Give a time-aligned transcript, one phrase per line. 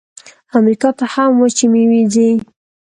[0.57, 2.29] امریکا ته هم وچې میوې ځي.